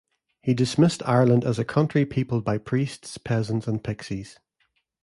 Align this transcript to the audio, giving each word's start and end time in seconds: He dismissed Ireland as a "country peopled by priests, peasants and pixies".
He 0.41 0.55
dismissed 0.55 1.03
Ireland 1.07 1.43
as 1.45 1.59
a 1.59 1.63
"country 1.63 2.07
peopled 2.07 2.43
by 2.43 2.57
priests, 2.57 3.19
peasants 3.19 3.67
and 3.67 3.83
pixies". 3.83 4.39